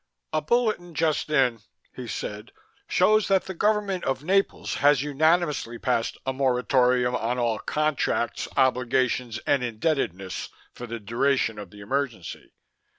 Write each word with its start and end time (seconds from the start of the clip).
"A 0.33 0.41
bulletin 0.41 0.95
just 0.95 1.29
in," 1.29 1.59
he 1.95 2.07
said, 2.07 2.51
"shows 2.87 3.27
that 3.27 3.43
the 3.45 3.53
government 3.53 4.03
of 4.03 4.23
Naples 4.23 4.73
has 4.77 5.03
unanimously 5.03 5.77
passed 5.77 6.17
a 6.25 6.33
moritorium 6.33 7.13
on 7.15 7.37
all 7.37 7.59
contracts, 7.59 8.47
obligations 8.57 9.37
and 9.45 9.63
indebtedness 9.63 10.49
for 10.73 10.87
the 10.87 10.99
duration 10.99 11.59
of 11.59 11.69
the 11.69 11.81
emergency. 11.81 12.51